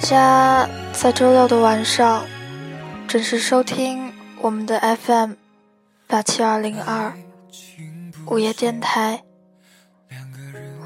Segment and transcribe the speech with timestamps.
[0.00, 2.24] 大家在周六的晚上
[3.08, 5.32] 准时收听我们的 FM
[6.06, 7.12] 八七二零二
[8.26, 9.24] 午夜电台。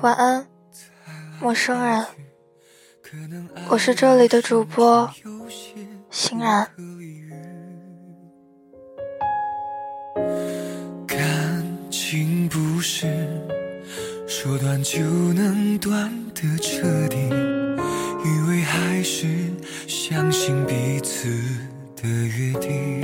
[0.01, 0.47] 晚安，
[1.43, 2.07] 陌生人，
[3.69, 5.11] 我是这里的主播
[6.11, 6.67] 欣然。
[11.07, 11.21] 感
[11.91, 13.07] 情不是
[14.27, 15.03] 说断就
[15.35, 17.29] 能断的彻底，
[18.25, 19.27] 以为还是
[19.87, 21.29] 相信彼此
[21.97, 23.01] 的约定。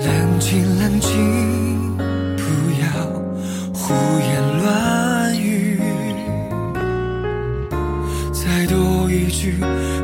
[0.00, 1.96] 冷静冷静，
[2.36, 2.42] 不
[2.82, 2.86] 要
[3.72, 5.78] 胡言乱语，
[8.32, 9.54] 再多一句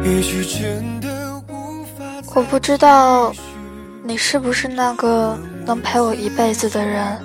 [0.04, 2.04] 一句真的无法
[2.34, 3.32] 我不知道
[4.04, 7.18] 你是不是那个能陪我一辈子的人。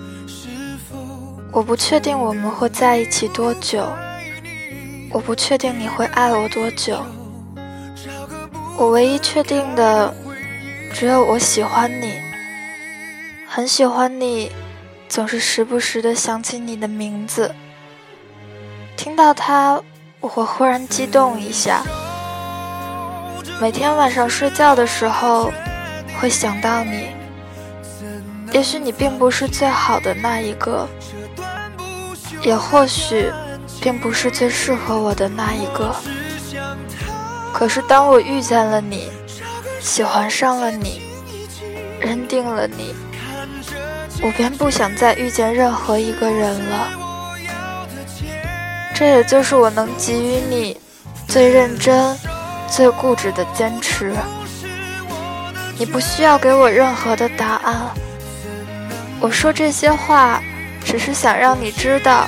[1.51, 3.85] 我不确定我们会在一起多久，
[5.11, 6.97] 我不确定你会爱我多久。
[8.77, 10.13] 我唯一确定的，
[10.93, 12.13] 只有我喜欢你，
[13.47, 14.51] 很喜欢你，
[15.09, 17.53] 总是时不时的想起你的名字。
[18.95, 19.81] 听到它，
[20.19, 21.83] 我会忽然激动一下。
[23.59, 25.51] 每天晚上睡觉的时候，
[26.19, 27.07] 会想到你。
[28.53, 30.87] 也许你并不是最好的那一个。
[32.43, 33.31] 也或许，
[33.81, 35.95] 并不是最适合我的那一个。
[37.51, 39.09] 可是当我遇见了你，
[39.81, 41.01] 喜欢上了你，
[41.99, 42.95] 认定了你，
[44.21, 46.89] 我便不想再遇见任何一个人了。
[48.95, 50.77] 这也就是我能给予你
[51.27, 52.15] 最认真、
[52.69, 54.13] 最固执的坚持。
[55.77, 57.89] 你不需要给我任何的答案。
[59.19, 60.41] 我说这些话。
[60.83, 62.27] 只是想让你知道，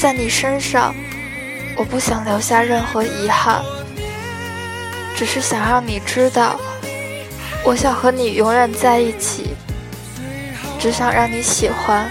[0.00, 0.94] 在你身上，
[1.76, 3.62] 我不想留下任何遗憾。
[5.14, 6.58] 只是想让你知道，
[7.66, 9.54] 我想和你永远在一起。
[10.78, 12.10] 只想让你喜欢，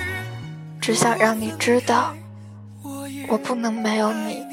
[0.79, 2.13] 只想让你知道，
[3.27, 4.45] 我不能没有你。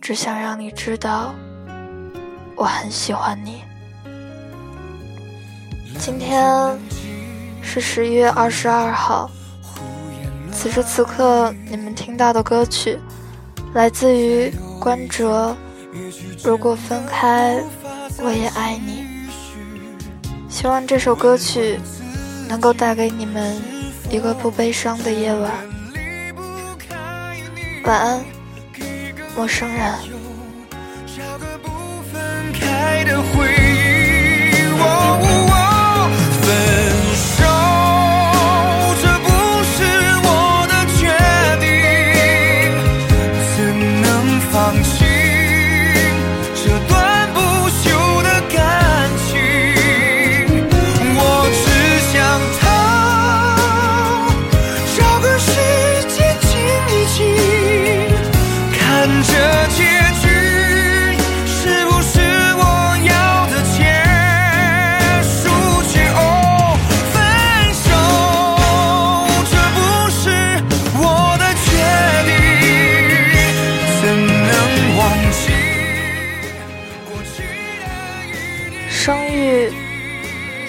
[0.00, 1.34] 只想让你知道，
[2.54, 3.64] 我很喜欢你。
[5.98, 6.78] 今天。
[7.60, 9.28] 是十一月二十二号。
[10.60, 12.98] 此时此刻你们听到的歌曲，
[13.74, 15.56] 来自于关喆。
[16.42, 17.62] 如果分开，
[18.20, 19.06] 我也爱你。
[20.48, 21.78] 希望这首歌曲
[22.48, 23.56] 能够带给你们
[24.10, 25.52] 一个不悲伤的夜晚。
[27.84, 28.20] 晚安，
[29.36, 29.94] 陌生人。
[32.12, 34.56] 分开的回忆，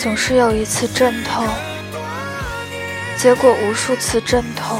[0.09, 1.45] 总是有一次阵痛，
[3.15, 4.79] 结果无数次阵痛；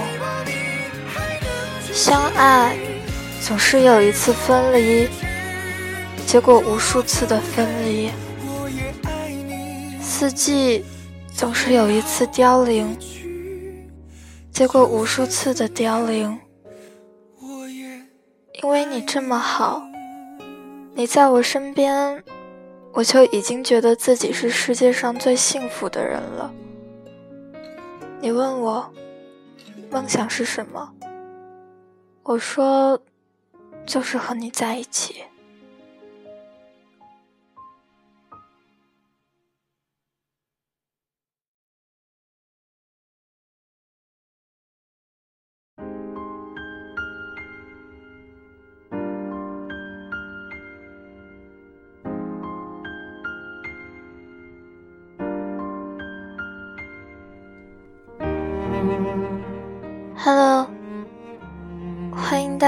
[1.93, 2.75] 相爱
[3.39, 5.07] 总是有一次分离，
[6.25, 8.09] 结果无数次的分离；
[10.01, 10.83] 四季
[11.31, 12.97] 总是有一次凋零，
[14.51, 16.39] 结果无数次的凋零。
[18.63, 19.83] 因为你这么好，
[20.95, 22.23] 你在我身边。
[22.91, 26.53] 我就已经觉得自己是世界上最幸福的人了。
[28.19, 28.91] 你问我
[29.89, 30.91] 梦想是什么？
[32.23, 32.99] 我说，
[33.85, 35.23] 就是和你在一起。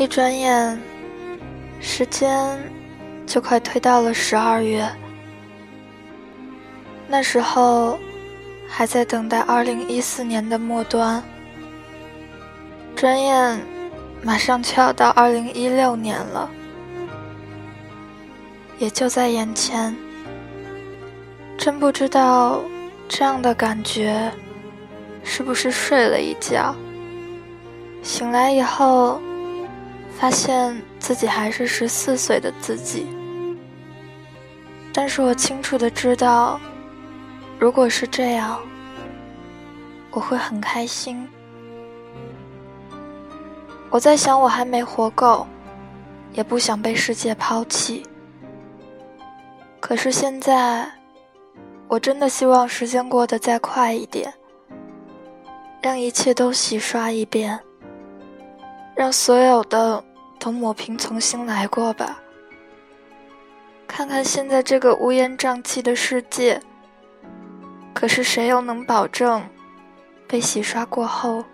[0.00, 0.80] 一转眼，
[1.78, 2.58] 时间
[3.26, 4.90] 就快推到了十二月。
[7.06, 7.98] 那时候，
[8.66, 11.22] 还在等待二零一四年的末端。
[12.96, 13.60] 转眼，
[14.22, 16.50] 马上就要到二零一六年了，
[18.78, 19.94] 也就在眼前。
[21.58, 22.62] 真不知道，
[23.06, 24.32] 这样的感觉，
[25.22, 26.74] 是不是睡了一觉，
[28.02, 29.20] 醒来以后。
[30.20, 33.06] 发现自己还是十四岁的自己，
[34.92, 36.60] 但是我清楚的知道，
[37.58, 38.60] 如果是这样，
[40.10, 41.26] 我会很开心。
[43.88, 45.46] 我在想，我还没活够，
[46.34, 48.02] 也不想被世界抛弃。
[49.80, 50.86] 可是现在，
[51.88, 54.30] 我真的希望时间过得再快一点，
[55.80, 57.58] 让一切都洗刷一遍，
[58.94, 60.04] 让所有的。
[60.40, 62.18] 都抹平，重新来过吧。
[63.86, 66.60] 看看现在这个乌烟瘴气的世界。
[67.92, 69.46] 可是谁又能保证，
[70.26, 71.44] 被洗刷过后，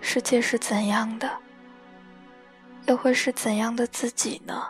[0.00, 1.28] 世界是怎样的？
[2.86, 4.62] 又会是怎样的自己呢？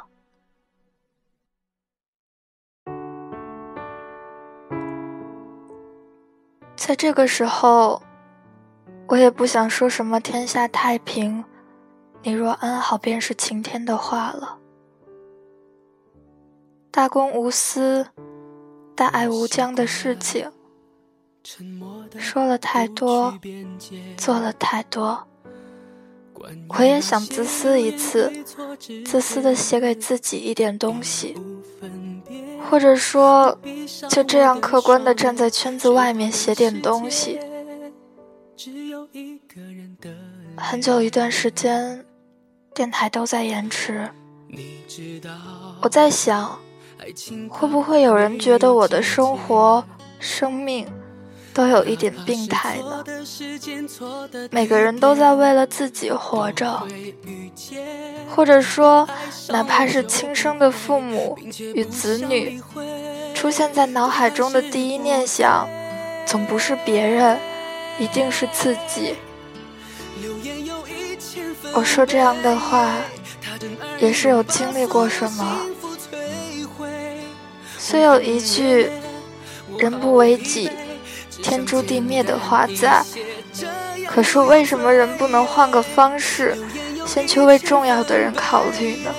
[6.77, 8.03] 在这个时候，
[9.09, 11.45] 我也不想说什么天下太平。
[12.25, 14.59] 你若安好，便是晴天的话了。
[16.93, 18.07] 大公无私、
[18.95, 20.51] 大爱无疆的事情，
[22.17, 23.37] 说了太多，
[24.17, 25.27] 做了太多。
[26.69, 28.31] 我也想自私一次，
[29.05, 31.37] 自私的写给自己一点东西，
[32.71, 33.59] 或者说，
[34.09, 37.41] 就这样客观的站在圈子外面写点东西。
[40.57, 42.05] 很久一段时间。
[42.75, 44.09] 电台都在延迟，
[45.83, 46.59] 我在想，
[47.51, 49.85] 会不会有人觉得我的生活、
[50.19, 50.87] 生命
[51.53, 53.05] 都有一点病态呢？
[54.51, 56.83] 每个人都在为了自己活着，
[58.35, 59.07] 或者说，
[59.51, 61.39] 哪怕是亲生的父母
[61.75, 62.59] 与子女，
[63.35, 65.69] 出现在脑海中的第一念想，
[66.25, 67.39] 总不是别人，
[67.99, 69.15] 一定是自己。
[71.75, 72.95] 我说这样的话，
[73.99, 75.61] 也是有经历过什么。
[77.79, 78.91] 虽有一句
[79.79, 80.71] “人不为己，
[81.43, 83.03] 天诛地灭”的话在，
[84.07, 86.57] 可是为什么人不能换个方式，
[87.07, 89.11] 先去为重要的人考虑呢？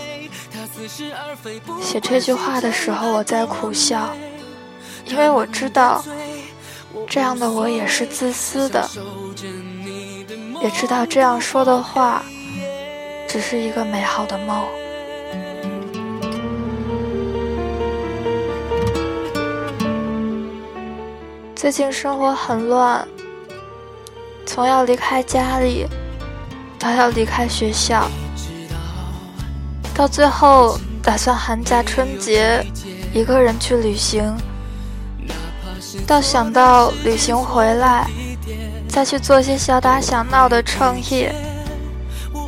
[1.81, 4.09] 写这句话的时候，我在苦笑，
[5.05, 6.03] 因为我知道，
[7.07, 8.89] 这样的我也是自私的，
[10.61, 12.23] 也知道这样说的话。
[13.33, 14.63] 只是一个美好的梦。
[21.55, 23.07] 最近生活很乱，
[24.45, 25.87] 从要离开家里，
[26.77, 28.07] 到要离开学校，
[29.95, 32.63] 到最后打算寒假春节
[33.15, 34.31] 一个人去旅行，
[36.05, 38.07] 到想到旅行回来
[38.87, 41.33] 再去做些小打小闹的创业，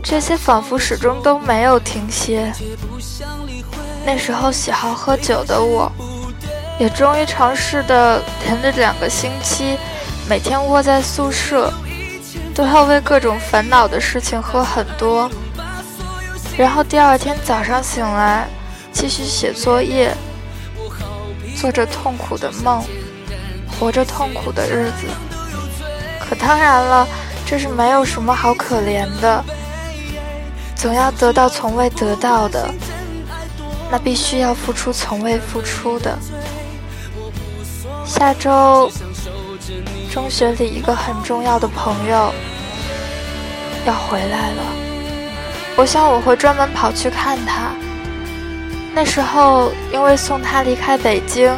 [0.08, 2.54] 这些仿佛始终都没有停歇。
[4.06, 5.92] 那时候喜好喝酒的我，
[6.80, 9.76] 也终于尝试的连着两个星期，
[10.30, 11.74] 每天窝在宿舍，
[12.54, 15.28] 都要为各种烦恼的事情喝很多，
[16.56, 18.48] 然后第二天早上醒来，
[18.92, 20.16] 继续写作业，
[21.60, 22.84] 做着痛苦的梦，
[23.80, 25.08] 活着痛苦的日子。
[26.20, 27.08] 可当然了，
[27.44, 29.44] 这是没有什么好可怜的，
[30.86, 32.72] 总要得到从未得到的。
[33.90, 36.16] 那必须要付出从未付出的。
[38.06, 38.92] 下周，
[40.14, 42.32] 中学里一个很重要的朋友
[43.88, 44.62] 要回来了，
[45.76, 47.72] 我想我会专门跑去看他。
[48.94, 51.52] 那时候，因为送他离开北京，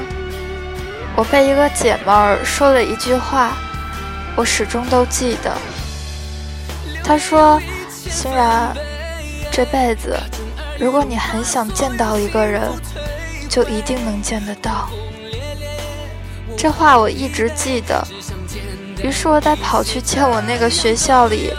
[1.18, 3.58] 我被一个姐们儿说了一句话，
[4.38, 5.52] 我始终都记得。
[7.04, 7.62] 她说
[8.10, 8.74] ：“欣然，
[9.58, 10.16] 这辈子。”
[10.80, 12.62] 如果你很想见到一个人，
[13.50, 14.88] 就一定能见得到。
[16.56, 18.08] 这话我一直记得。
[19.02, 21.52] 于是我得跑去见我那个学校里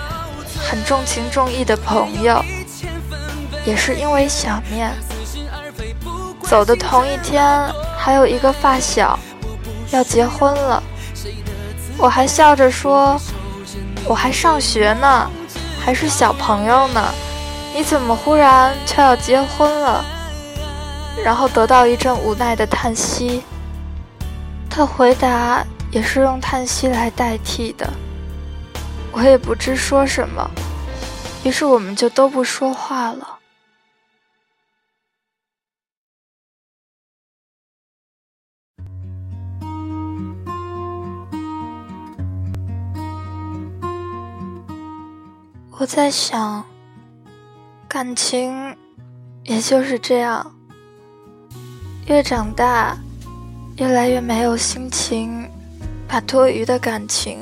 [0.63, 2.41] 很重情重义的朋友，
[3.65, 4.93] 也是因为想念。
[6.43, 7.43] 走的同一天，
[7.99, 9.19] 还有一个发小
[9.91, 10.81] 要结婚了，
[11.97, 13.21] 我还笑着说
[14.07, 15.29] ：“我还上学呢，
[15.85, 17.03] 还是小朋友呢。”
[17.75, 20.05] 你怎么忽然就要结婚了？
[21.25, 23.43] 然后得到一阵无奈的叹息。
[24.69, 27.89] 他回答也是用叹息来代替的。
[29.13, 30.51] 我也不知说什么，
[31.45, 33.39] 于是我们就都不说话了。
[45.79, 46.65] 我在想。
[47.89, 48.77] 感情，
[49.45, 50.55] 也就是这样。
[52.07, 52.95] 越长大，
[53.79, 55.49] 越来越没有心情
[56.07, 57.39] 把多余的感情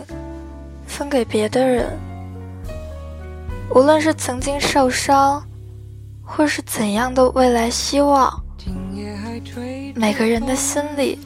[0.87, 1.99] 分给别的人。
[3.75, 5.43] 无论是曾经受伤，
[6.25, 8.33] 或是怎样的未来希望，
[9.97, 11.19] 每个人的心里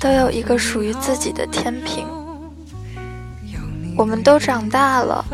[0.00, 2.04] 都有一个属于自己的天平。
[3.96, 5.24] 我们都长大了。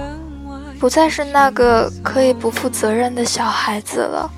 [0.79, 4.31] 不再是那个可以不负责任的小孩子了，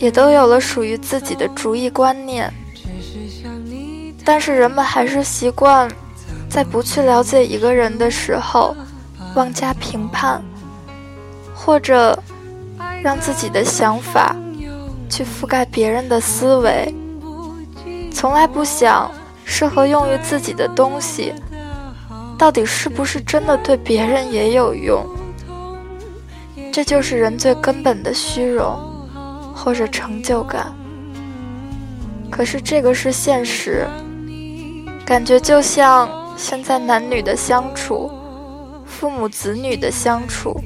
[0.00, 2.52] 也都有了属于自己的主意观念。
[4.24, 5.90] 但是人们还是习惯
[6.48, 8.74] 在不去了解一个人的时候，
[9.34, 10.42] 妄加评判，
[11.54, 12.18] 或者
[13.02, 14.34] 让自己的想法
[15.10, 16.94] 去覆盖别人的思维，
[18.12, 19.10] 从来不想
[19.44, 21.34] 适合用于自己的东西。
[22.42, 25.06] 到底是不是真的对别人也有用？
[26.72, 28.76] 这就是人最根本的虚荣，
[29.54, 30.74] 或者成就感。
[32.32, 33.86] 可是这个是现实，
[35.06, 38.10] 感觉就像现在男女的相处，
[38.84, 40.60] 父母子女的相处，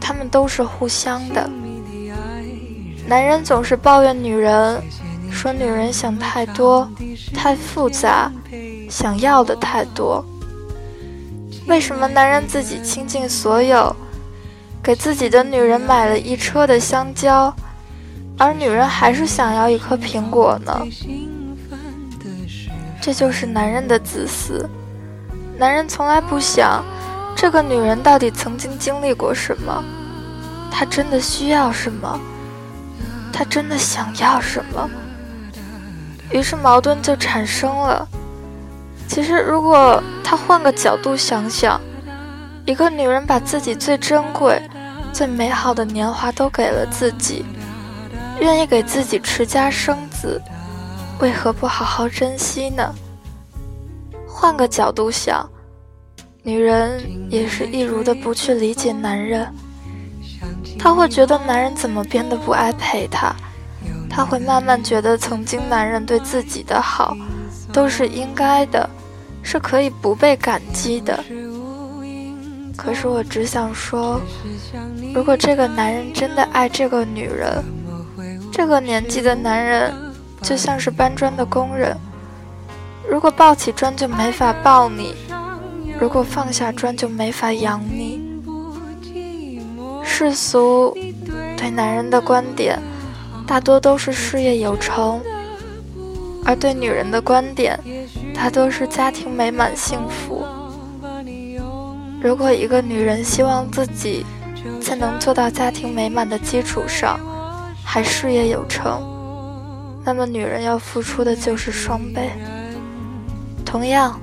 [0.00, 1.50] 他们都是互相的。
[3.06, 4.82] 男人总是抱怨女人，
[5.30, 6.90] 说女人想太多，
[7.34, 8.32] 太复杂，
[8.88, 10.24] 想要的太多。
[11.66, 13.94] 为什么男人自己倾尽所有，
[14.82, 17.52] 给自己的女人买了一车的香蕉，
[18.38, 20.86] 而女人还是想要一颗苹果呢？
[23.00, 24.68] 这就是男人的自私。
[25.58, 26.84] 男人从来不想，
[27.34, 29.82] 这个女人到底曾经经历过什么，
[30.70, 32.20] 她真的需要什么，
[33.32, 34.88] 她真的想要什么。
[36.30, 38.06] 于是矛盾就产生了。
[39.08, 41.80] 其实，如果他换个角度想想，
[42.66, 44.60] 一个女人把自己最珍贵、
[45.12, 47.44] 最美好的年华都给了自己，
[48.40, 50.42] 愿意给自己持家生子，
[51.20, 52.94] 为何不好好珍惜呢？
[54.26, 55.48] 换个角度想，
[56.42, 59.50] 女人也是一如的不去理解男人，
[60.78, 63.34] 她会觉得男人怎么变得不爱陪她，
[64.10, 67.16] 她会慢慢觉得曾经男人对自己的好。
[67.72, 68.88] 都是应该的，
[69.46, 71.22] 是可以不被感激的。
[72.76, 74.20] 可是我只想说，
[75.14, 77.62] 如果这个男人真的爱这个女人，
[78.52, 79.94] 这个年纪的男人
[80.42, 81.96] 就像是搬砖的工人，
[83.08, 85.14] 如果抱起砖就没法抱你，
[86.00, 88.20] 如果放下砖就没法养你。
[90.02, 90.96] 世俗
[91.56, 92.78] 对男人的观点，
[93.46, 95.20] 大多都是事业有成，
[96.46, 97.76] 而对女人的观点，
[98.32, 100.44] 大多是家庭美满幸福。
[102.22, 104.24] 如果一个女人希望自己
[104.80, 107.18] 在能做到家庭美满的基础上，
[107.84, 109.02] 还事业有成，
[110.04, 112.30] 那么女人要付出的就是双倍。
[113.64, 114.18] 同样，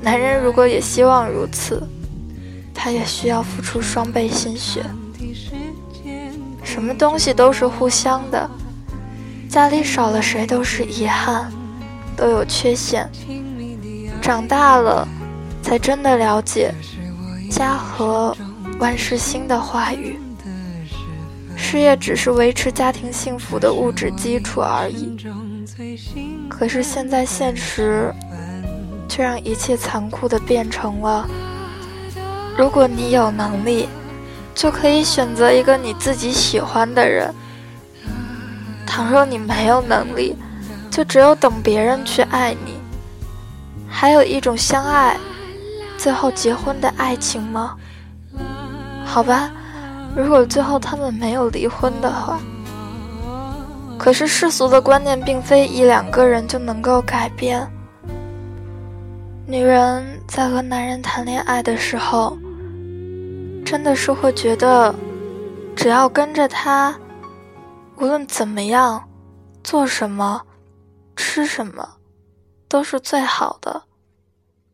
[0.00, 1.86] 男人如果也希望如此，
[2.72, 4.82] 他也需要付出双倍心血。
[6.64, 8.50] 什么东西都是互相的，
[9.52, 11.52] 家里少了谁都是遗憾，
[12.16, 13.06] 都有缺陷。
[14.22, 15.06] 长大了，
[15.60, 16.72] 才真的了解
[17.52, 18.34] “家和
[18.78, 20.18] 万事兴”的话语。
[21.54, 25.18] 事业只是维持家庭幸福的物质基础而已。
[26.48, 28.10] 可是现在现实，
[29.06, 31.28] 却让一切残酷的变成了：
[32.56, 33.86] 如果你有能力，
[34.54, 37.30] 就可以选择一个你自己喜欢的人；
[38.94, 40.36] 倘若你没有能力，
[40.90, 42.74] 就只有等别人去爱你。
[43.88, 45.16] 还有一种相爱，
[45.96, 47.74] 最后结婚的爱情吗？
[49.02, 49.50] 好吧。
[50.14, 52.38] 如果最后他们没有离婚的话，
[53.98, 57.66] 可是世俗的观念并非一两个人就能够改变。
[59.46, 62.36] 女人在和男人谈恋爱的时候，
[63.64, 64.94] 真的是会觉得，
[65.74, 66.94] 只要跟着他，
[68.02, 69.08] 无论怎么样，
[69.62, 70.44] 做什么，
[71.14, 71.98] 吃什么，
[72.68, 73.84] 都是最好的。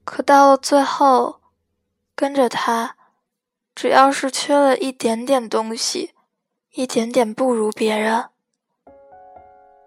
[0.03, 1.41] 可到了最后，
[2.17, 2.97] 跟着他。
[3.75, 6.15] 只要是缺了一点点东西，
[6.73, 8.31] 一点点不如别人，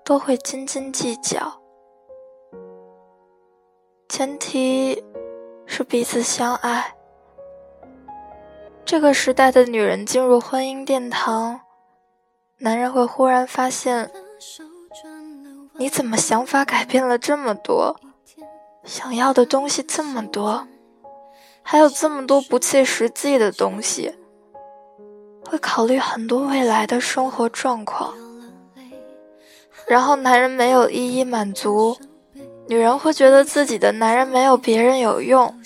[0.05, 1.59] 都会斤斤计较。
[4.07, 5.03] 前提
[5.65, 6.95] 是彼此相爱。
[8.85, 11.61] 这个时代的女人进入婚姻殿堂，
[12.63, 14.11] 男人会忽然发现，
[15.77, 17.99] 你怎么想法改变了这么多，
[18.83, 20.67] 想要的东西这么多。
[21.63, 24.13] 还有这么多不切实际的东西，
[25.49, 28.13] 会考虑很多未来的生活状况，
[29.87, 31.97] 然后男人没有一一满足，
[32.67, 35.59] 女人会觉得自己的男人没有别人有用，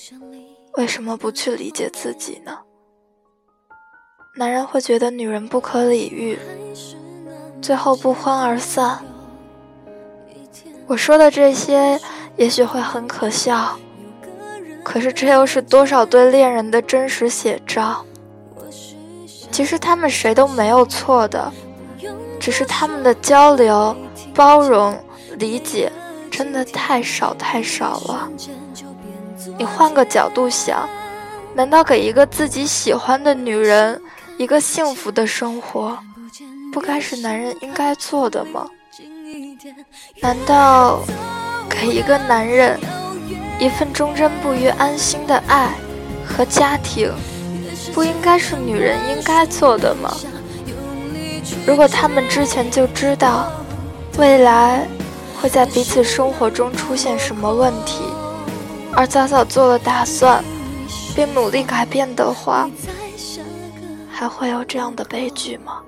[0.76, 2.60] 为什么不去理解自己呢？
[4.38, 6.38] 男人会觉得女人不可理喻，
[7.62, 9.00] 最后不欢而散。
[10.88, 11.98] 我说的这些，
[12.36, 13.80] 也许会很可笑。
[14.84, 18.06] 可是，这又是多少对恋人的真实写照？
[19.50, 21.50] 其实他们谁都没有错的，
[22.38, 23.96] 只是他们的交流、
[24.34, 24.94] 包容、
[25.40, 25.90] 理解
[26.30, 28.30] 真的太少太少了。
[29.58, 30.88] 你换个角度想，
[31.54, 34.00] 难道给一个自己喜欢的女人
[34.38, 35.98] 一个幸福的生活，
[36.72, 38.68] 不该是男人应该做的吗？
[40.22, 41.00] 难道
[41.70, 42.80] 给一个男人？
[43.58, 45.74] 一份忠贞不渝、安心的爱
[46.28, 47.10] 和家庭，
[47.94, 50.14] 不应该是女人应该做的吗？
[51.66, 53.50] 如果他们之前就知道
[54.18, 54.86] 未来
[55.42, 58.04] 会在彼此生活中出现什么问题，
[58.94, 60.44] 而早早做了打算，
[61.16, 62.70] 并努力改变的话，
[64.18, 65.82] 还会有这样的悲剧吗？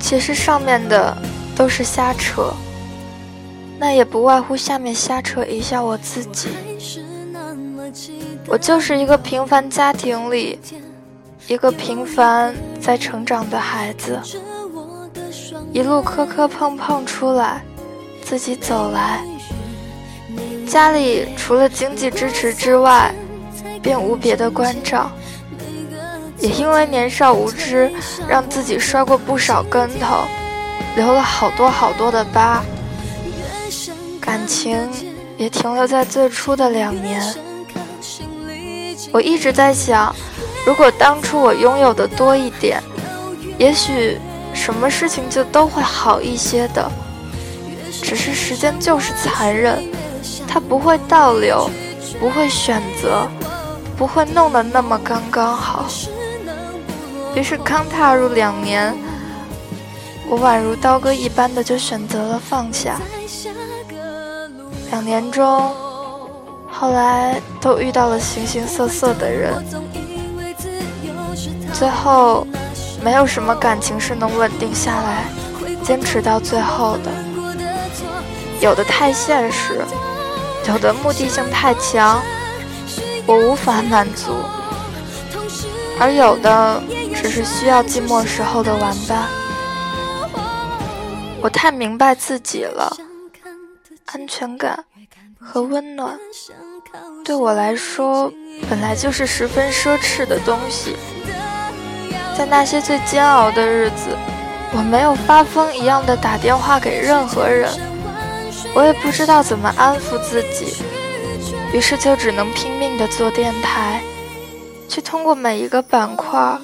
[0.00, 1.16] 其实上面的
[1.54, 2.52] 都是瞎扯，
[3.78, 6.48] 那也不外乎下面瞎扯一下我自己。
[8.48, 10.58] 我就是一个平凡家庭里
[11.46, 14.20] 一个平凡在成长的孩子，
[15.72, 17.62] 一路磕磕碰碰出来，
[18.22, 19.24] 自己走来。
[20.66, 23.14] 家里除了经济支持之外，
[23.80, 25.10] 便无别的关照。
[26.38, 27.90] 也因为年少无知，
[28.28, 30.24] 让自己摔过不少跟头，
[30.94, 32.62] 留了好多好多的疤。
[34.20, 34.88] 感情
[35.36, 37.22] 也停留在最初的两年。
[39.10, 40.14] 我一直在想，
[40.66, 42.82] 如果当初我拥有的多一点，
[43.58, 44.18] 也许
[44.58, 46.90] 什么事情就都会好一些的。
[47.90, 49.82] 只是时间就是残忍，
[50.46, 51.70] 它不会倒流，
[52.20, 53.28] 不会选择，
[53.96, 55.86] 不会弄得那么刚刚好。
[57.34, 58.94] 于是刚踏入两年，
[60.28, 63.00] 我宛如刀割一般的就选择了放下。
[64.90, 65.70] 两年中，
[66.70, 69.52] 后来都遇到了形形色色的人，
[71.72, 72.46] 最后
[73.02, 75.24] 没有什么感情是能稳定下来、
[75.82, 77.10] 坚持到最后的。
[78.60, 79.80] 有的太现实，
[80.66, 82.20] 有的目的性太强，
[83.24, 84.32] 我无法满足；
[86.00, 86.82] 而有的
[87.14, 89.28] 只是需要寂寞时候的玩伴。
[91.40, 92.96] 我太明白自己了，
[94.06, 94.84] 安全感
[95.38, 96.18] 和温暖
[97.24, 98.32] 对我来说
[98.68, 100.96] 本来就是十分奢侈的东西。
[102.38, 104.16] 在那些最煎熬的日子，
[104.72, 107.68] 我没有发疯一样的打电话给任何人，
[108.76, 110.76] 我也不知道怎么安抚自己，
[111.72, 114.00] 于是就只能拼命的做电台，
[114.88, 116.56] 去通过每一个板块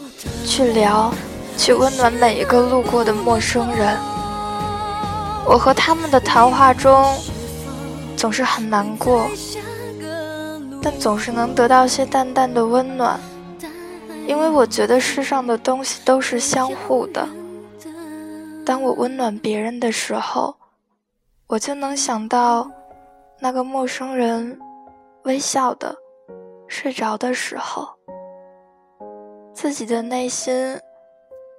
[0.46, 1.12] 去聊，
[1.56, 3.98] 去温暖每一个路过的陌生人。
[5.44, 7.04] 我和他们的谈话中，
[8.16, 9.26] 总是很难过，
[10.80, 13.18] 但总是能得到些淡淡的温暖，
[14.26, 17.28] 因为我觉得世上的东西都是相互的。
[18.64, 20.54] 当我温暖别人的时候，
[21.46, 22.70] 我就能想到
[23.38, 24.58] 那个陌生人
[25.24, 25.94] 微笑的
[26.66, 27.87] 睡着的时候，
[29.52, 30.78] 自己的内心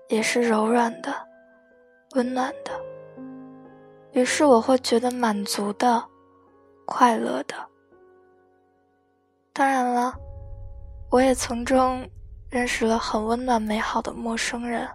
[0.10, 1.14] 也是柔软的、
[2.16, 2.72] 温暖的。
[4.14, 6.04] 于是我会觉得满足的、
[6.86, 7.54] 快乐的。
[9.54, 10.14] 当然了，
[11.12, 12.04] 我也从中
[12.50, 14.88] 认识了很温暖、美好的陌生人。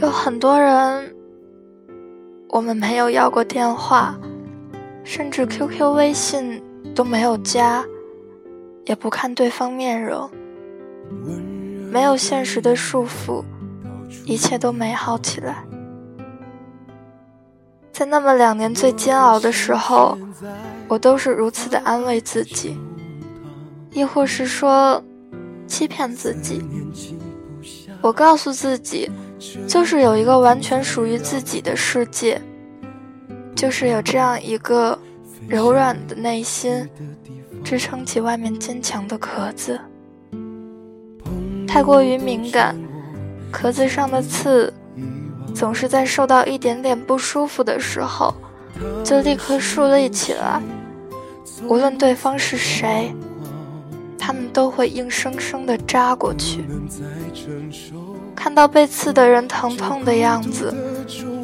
[0.00, 1.14] 有很多人，
[2.48, 4.18] 我们没有要过电话，
[5.04, 6.62] 甚至 QQ、微信。
[6.94, 7.82] 都没有加，
[8.84, 10.30] 也不看对方面容，
[11.90, 13.42] 没有现实的束缚，
[14.24, 15.64] 一切都美好起来。
[17.92, 20.16] 在那么两年最煎熬的时候，
[20.88, 22.78] 我都是如此的安慰自己，
[23.90, 25.02] 亦或是说
[25.66, 26.62] 欺骗自己。
[28.00, 29.10] 我告诉自己，
[29.68, 32.40] 就是有一个完全属于自己的世界，
[33.54, 34.98] 就是有这样一个。
[35.48, 36.88] 柔软的内心
[37.64, 39.78] 支撑起外面坚强的壳子。
[41.66, 42.76] 太过于敏感，
[43.52, 44.72] 壳子上的刺
[45.54, 48.34] 总是在受到一点点不舒服的时候，
[49.04, 50.60] 就立刻竖立起来。
[51.68, 53.14] 无论对方是谁，
[54.18, 56.64] 他们都会硬生生地扎过去。
[58.34, 60.74] 看到被刺的人疼痛的样子，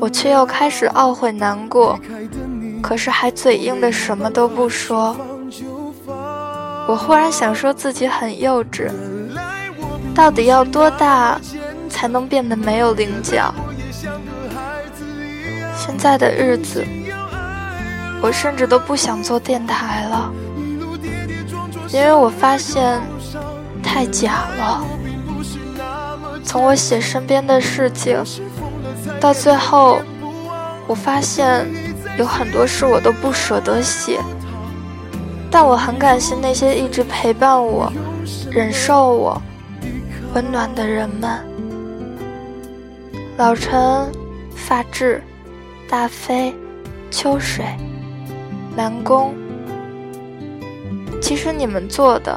[0.01, 1.99] 我却又开始懊悔难过。
[2.83, 5.17] 可是还嘴硬的什么都不说。
[6.89, 8.91] 我忽然想说自己很幼稚，
[10.15, 11.39] 到底要多大
[11.99, 13.53] 才能变得没有棱角？
[15.77, 16.87] 现在的日子，
[18.23, 20.33] 我甚至都不想做电台了，
[21.91, 23.01] 因为我发现
[23.83, 24.85] 太假了。
[26.45, 28.23] 从我写身边的事情，
[29.19, 30.01] 到最后，
[30.87, 31.67] 我发现。
[32.17, 34.19] 有很多事我都不舍得写，
[35.53, 37.93] 但我很感谢那些一直陪伴我、
[38.51, 39.41] 忍受我、
[40.35, 41.39] 温暖的人们。
[43.39, 44.11] 老陈、
[44.57, 45.23] 发质、
[45.89, 46.53] 大飞、
[47.09, 47.65] 秋水、
[48.75, 49.33] 南宫，
[51.23, 52.37] 其实你们做的、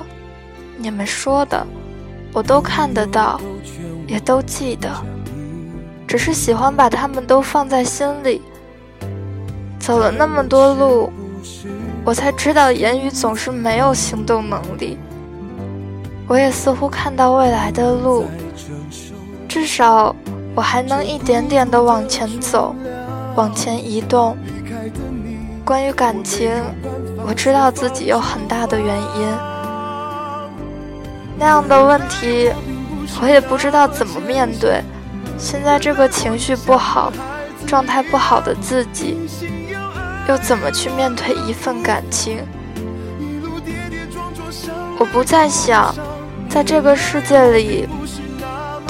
[0.78, 1.66] 你们说的，
[2.32, 3.42] 我都看得到，
[4.06, 4.92] 也都记得，
[6.08, 8.40] 只是喜欢把他们都放在心里。
[9.80, 11.12] 走了那么多路，
[12.06, 15.00] 我才知道言语总是没有行动能力。
[16.28, 18.28] 我也似乎看到未来的路，
[19.50, 20.16] 至少
[20.56, 22.76] 我还能一点点的往前走，
[23.36, 24.38] 往前移动。
[25.64, 26.52] 关于感情，
[27.26, 29.28] 我知道自己有很大的原因。
[31.38, 32.52] 那样的问题，
[33.22, 34.82] 我也不知道怎么面对。
[35.38, 37.12] 现在这个情绪不好、
[37.66, 39.18] 状态不好的自己。
[40.28, 42.38] 又怎么去面对一份感情？
[45.00, 45.94] 我不再想，
[46.48, 47.90] 在这个世界里，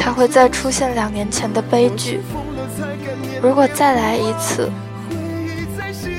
[0.04, 2.22] 他会再出现两年前的悲剧。
[3.40, 4.68] 如果再来一次，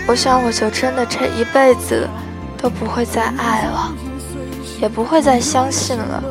[0.07, 2.09] 我想我就真的这一辈子
[2.57, 3.93] 都不会再爱了，
[4.81, 6.23] 也不会再相信了。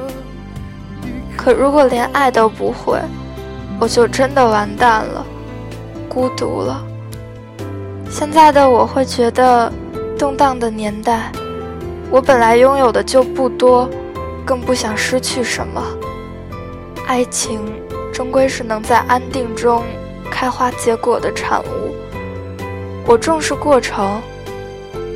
[1.36, 2.98] 可如果连爱都不会，
[3.82, 5.26] 我就真的完蛋了，
[6.08, 6.82] 孤独了。
[8.10, 9.70] 现在的我会觉得，
[10.18, 11.30] 动荡的年代，
[12.10, 13.90] 我本来拥有的就不多，
[14.46, 15.82] 更不想失去什么。
[17.12, 17.60] 爱情
[18.14, 19.84] 终归是能在安定中
[20.32, 21.94] 开花结果的产物。
[23.06, 24.22] 我重视过程，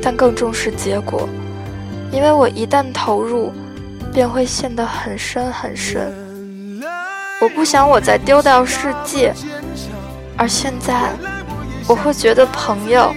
[0.02, 1.26] 但更重视结果，
[2.12, 3.50] 因为我一旦投入，
[4.12, 6.12] 便会陷得很深很深。
[7.40, 9.32] 我不想我再丢掉世界，
[10.36, 11.14] 而现在
[11.88, 13.10] 我会觉得朋友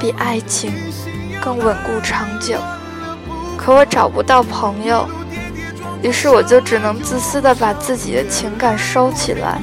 [0.00, 0.72] 比爱情
[1.38, 2.56] 更稳固长久。
[3.58, 5.06] 可我找不到朋友，
[6.02, 9.60] 于是我就只能自私的把自己的情感收起来。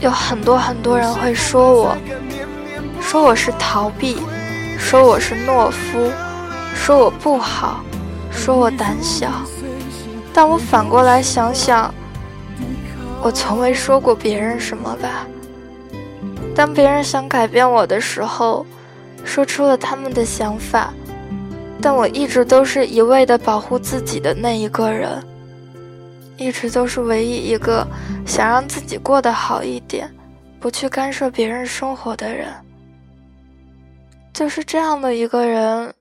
[0.00, 1.96] 有很多很多人会说我，
[3.00, 4.18] 说我是逃避，
[4.78, 6.10] 说我是懦夫，
[6.74, 7.84] 说我不好，
[8.30, 9.30] 说我胆小。
[10.32, 11.92] 但我反过来想想。
[13.22, 15.26] 我从未说过别人什么吧。
[16.54, 18.64] 当别人想改变我的时候，
[19.24, 20.92] 说出了他们的想法，
[21.82, 25.24] 但我一直都是一味的保护自己的那一个人，
[26.36, 27.86] 一直都是唯一一个
[28.26, 30.14] 想让自己过得好一点，
[30.60, 32.52] 不去干涉别人生活的人。
[34.32, 35.94] 就是这样的一个人，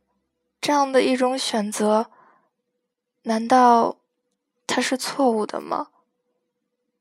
[0.61, 2.07] 这样的一种选择，
[3.23, 3.97] 难道
[4.67, 5.87] 他是错误的吗？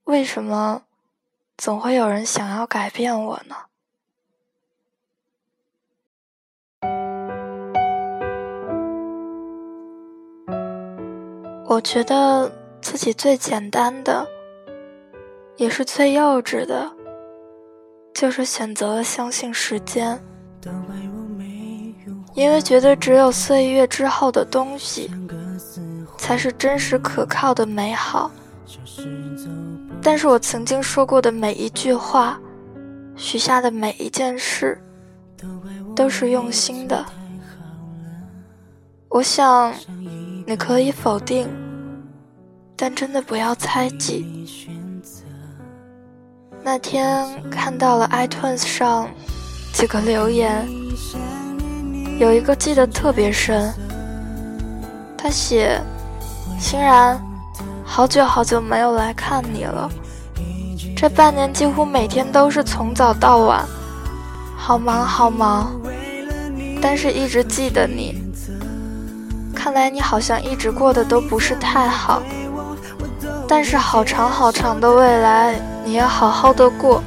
[0.05, 0.83] 为什么
[1.57, 3.57] 总会有人想要改变我呢？
[11.71, 12.51] 我觉得
[12.81, 14.27] 自己最简单的，
[15.59, 16.91] 也是最幼稚的，
[18.15, 20.19] 就是选择了相信时间，
[22.33, 25.11] 因为觉得只有岁月之后的东西，
[26.17, 28.31] 才是真实可靠的美好。
[30.03, 32.41] 但是我曾经说过的每一句话，
[33.15, 34.81] 许下的每一件事，
[35.95, 37.05] 都是用心的。
[39.11, 39.75] 我想，
[40.49, 41.47] 你可以否定，
[42.75, 44.25] 但真的不要猜忌。
[46.63, 49.07] 那天看到了 iTunes 上
[49.75, 50.67] 几个留言，
[52.19, 53.71] 有一个记得特别深，
[55.19, 55.79] 他写
[56.59, 57.23] ：“欣然。”
[57.85, 59.91] 好久好久没有来看你了，
[60.97, 63.67] 这半年几乎每天都是从早到晚，
[64.57, 65.79] 好忙好忙，
[66.81, 68.27] 但是一直记得你。
[69.59, 72.23] 看来你好像一直过得都不是太好，
[73.49, 77.03] 但是好长好长的未来，你要好好的过，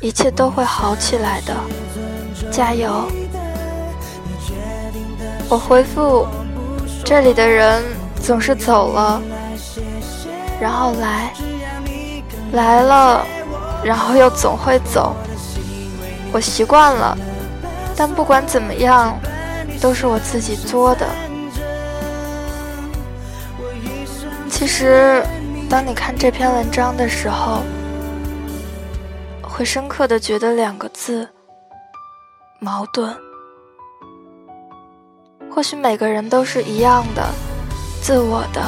[0.00, 1.54] 一切都会好起来的，
[2.50, 3.06] 加油！
[5.50, 6.26] 我回复，
[7.04, 7.84] 这里的人
[8.22, 9.20] 总是走了。
[10.58, 11.34] 然后来，
[12.52, 13.26] 来了，
[13.84, 15.14] 然后又总会走。
[16.32, 17.16] 我习惯了，
[17.94, 19.14] 但不管怎么样，
[19.78, 21.06] 都是我自己作的。
[24.60, 25.24] 其实，
[25.70, 27.62] 当你看这篇文章的时候，
[29.40, 31.26] 会深刻的觉得两个字：
[32.58, 33.10] 矛盾。
[35.50, 37.26] 或许每个人都是一样的，
[38.02, 38.60] 自我的，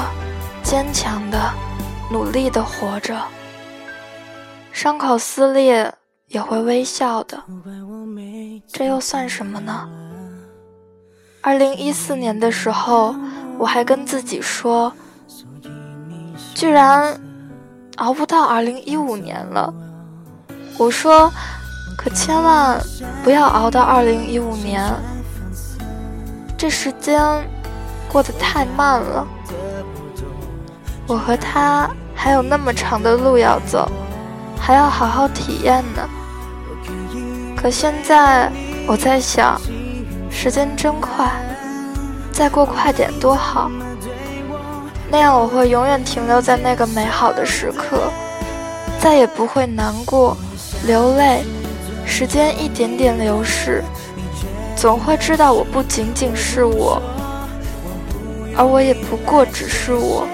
[0.63, 1.39] 坚强的。
[2.11, 3.15] 努力的活着，
[4.73, 5.93] 伤口撕裂
[6.29, 7.39] 也会微笑的，
[8.67, 9.87] 这又算什么呢？
[11.43, 13.15] 二零一四年的时候，
[13.59, 14.91] 我还跟自己说，
[16.55, 17.21] 居然
[17.97, 19.73] 熬不到二零一五年了。
[20.79, 21.33] 我说，
[21.97, 22.81] 可千万
[23.23, 24.83] 不要熬到二零一五年，
[26.57, 27.21] 这时间
[28.09, 29.27] 过得太慢了。
[31.07, 31.91] 我和他。
[32.15, 33.91] 还有那么长的路要走，
[34.57, 36.09] 还要好好体验呢。
[37.57, 38.49] 可现在
[38.87, 39.61] 我在想，
[40.31, 41.33] 时间真快，
[42.31, 43.69] 再过快点多好。
[45.13, 48.11] 那样我会永远停留在那个美好的时刻，
[48.99, 50.35] 再也不会难过、
[50.87, 51.45] 流泪。
[52.07, 53.85] 时间一点点流逝，
[54.75, 57.01] 总会知道我不仅仅是我，
[58.57, 60.27] 而我也不过只是我。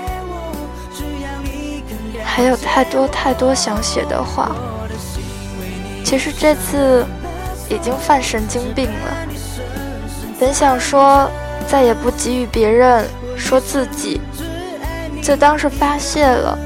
[2.25, 4.53] 还有太多太多想写的话，
[6.05, 7.05] 其实这次
[7.69, 9.17] 已经犯神经病了。
[10.39, 11.29] 本想说
[11.67, 13.05] 再也不给予别人，
[13.37, 14.21] 说自己
[15.29, 16.59] 就当是发泄了。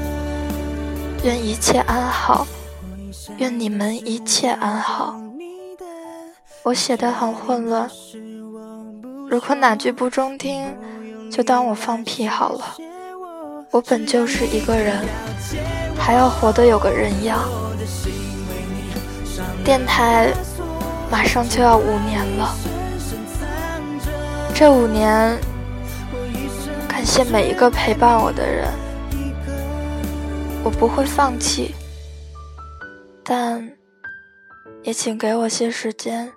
[1.25, 2.47] 愿一切安好，
[3.35, 5.19] 愿你们一切安好。
[6.63, 7.91] 我写的很混乱，
[9.29, 10.73] 如果哪句不中听，
[11.29, 12.61] 就当我放屁好了。
[13.69, 14.95] 我本就是一个人，
[15.99, 17.39] 还要活得有个人样。
[19.65, 20.31] 电台
[21.11, 22.55] 马上就要五年了，
[24.55, 25.37] 这五年，
[27.03, 28.71] 感谢每一个陪伴我的人，
[30.63, 31.75] 我不会放弃，
[33.21, 33.69] 但
[34.83, 36.31] 也请给我些时间，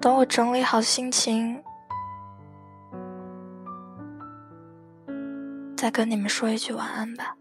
[0.00, 1.62] 等我整理好心情。
[5.76, 7.36] 再跟你们说一句晚安吧。